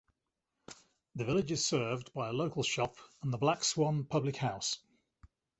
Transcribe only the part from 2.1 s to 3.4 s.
by a local shop and the